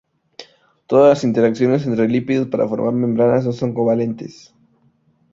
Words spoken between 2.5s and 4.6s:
formar membranas son no covalentes.